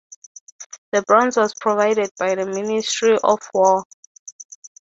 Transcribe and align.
The 0.93 1.03
bronze 1.03 1.37
was 1.37 1.53
provided 1.61 2.09
by 2.17 2.33
the 2.33 2.47
Ministry 2.47 3.19
of 3.23 3.37
War. 3.53 3.85